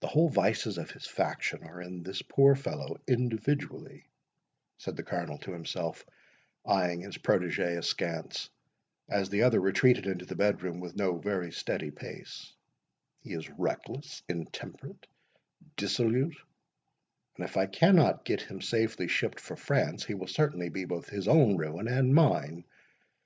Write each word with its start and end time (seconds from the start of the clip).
"The 0.00 0.08
whole 0.08 0.28
vices 0.28 0.76
of 0.76 0.90
his 0.90 1.06
faction 1.06 1.62
are 1.64 1.80
in 1.80 2.02
this 2.02 2.20
poor 2.20 2.54
fellow 2.54 3.00
individually," 3.08 4.04
said 4.76 4.94
the 4.94 5.02
Colonel 5.02 5.38
to 5.38 5.52
himself, 5.52 6.04
eyeing 6.66 7.00
his 7.00 7.16
protegé 7.16 7.78
askance, 7.78 8.50
as 9.08 9.30
the 9.30 9.44
other 9.44 9.58
retreated 9.58 10.04
into 10.06 10.26
the 10.26 10.36
bedroom, 10.36 10.80
with 10.80 10.96
no 10.96 11.16
very 11.16 11.50
steady 11.50 11.90
pace—"He 11.90 13.32
is 13.32 13.48
reckless, 13.48 14.22
intemperate, 14.28 15.06
dissolute;—and 15.78 17.42
if 17.46 17.56
I 17.56 17.64
cannot 17.64 18.26
get 18.26 18.42
him 18.42 18.60
safely 18.60 19.08
shipped 19.08 19.40
for 19.40 19.56
France, 19.56 20.04
he 20.04 20.12
will 20.12 20.28
certainly 20.28 20.68
be 20.68 20.84
both 20.84 21.08
his 21.08 21.26
own 21.26 21.56
ruin 21.56 21.88
and 21.88 22.14
mine. 22.14 22.64